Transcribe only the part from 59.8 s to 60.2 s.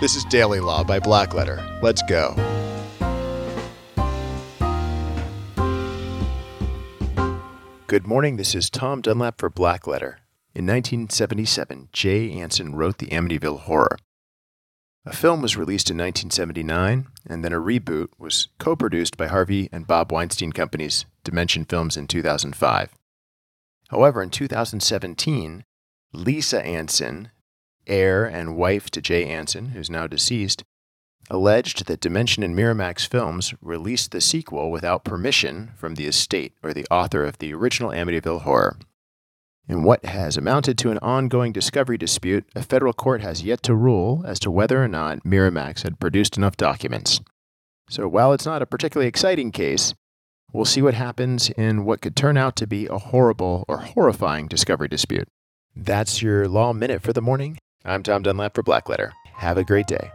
day.